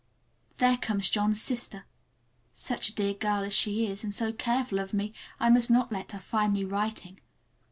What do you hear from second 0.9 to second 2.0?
John's sister.